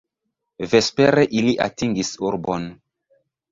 Vespere 0.71 1.27
ili 1.43 1.53
atingis 1.67 2.11
urbon. 2.31 2.69